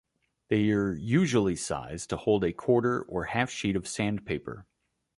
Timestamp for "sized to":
1.55-2.17